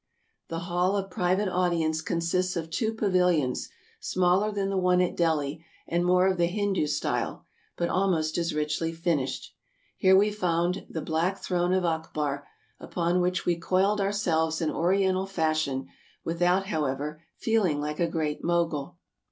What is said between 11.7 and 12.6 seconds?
of Akbar,